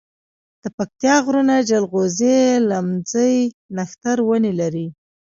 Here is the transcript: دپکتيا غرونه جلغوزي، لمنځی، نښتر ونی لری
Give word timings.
دپکتيا 0.63 1.15
غرونه 1.25 1.55
جلغوزي، 1.69 2.39
لمنځی، 2.69 3.35
نښتر 3.75 4.17
ونی 4.27 4.51
لری 4.59 4.87